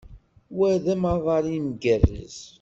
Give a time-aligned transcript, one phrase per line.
[0.57, 2.37] Wa d amaḍal imgerrez.